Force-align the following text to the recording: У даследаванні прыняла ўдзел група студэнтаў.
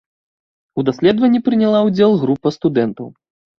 У 0.77 0.85
даследаванні 0.87 1.43
прыняла 1.51 1.83
ўдзел 1.91 2.19
група 2.25 2.55
студэнтаў. 2.59 3.15